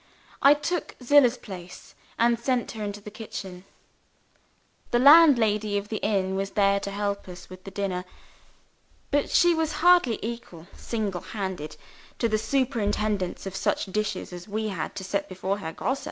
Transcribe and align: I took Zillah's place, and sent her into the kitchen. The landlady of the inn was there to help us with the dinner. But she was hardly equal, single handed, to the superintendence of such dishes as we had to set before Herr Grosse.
I 0.41 0.55
took 0.55 0.95
Zillah's 1.03 1.37
place, 1.37 1.93
and 2.17 2.39
sent 2.39 2.71
her 2.71 2.83
into 2.83 3.01
the 3.01 3.11
kitchen. 3.11 3.65
The 4.89 4.97
landlady 4.97 5.77
of 5.77 5.89
the 5.89 5.97
inn 5.97 6.33
was 6.35 6.49
there 6.57 6.79
to 6.79 6.89
help 6.89 7.27
us 7.27 7.51
with 7.51 7.65
the 7.65 7.69
dinner. 7.69 8.03
But 9.11 9.29
she 9.29 9.53
was 9.53 9.73
hardly 9.85 10.17
equal, 10.23 10.65
single 10.75 11.21
handed, 11.21 11.77
to 12.17 12.27
the 12.27 12.39
superintendence 12.39 13.45
of 13.45 13.55
such 13.55 13.85
dishes 13.93 14.33
as 14.33 14.47
we 14.47 14.69
had 14.69 14.95
to 14.95 15.03
set 15.03 15.29
before 15.29 15.59
Herr 15.59 15.71
Grosse. 15.71 15.99